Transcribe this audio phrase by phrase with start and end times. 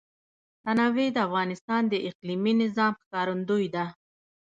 [0.63, 3.85] تنوع د افغانستان د اقلیمي نظام ښکارندوی ده.